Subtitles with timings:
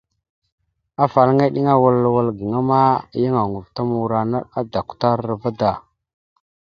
[1.03, 2.79] Afalaŋa eɗeŋa awal wal gaŋa ma,
[3.21, 5.19] yan oŋgov ta morara naɗ a duktar
[5.59, 5.71] da.